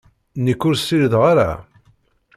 [0.45, 1.49] Nekk ur ssirideɣ ara.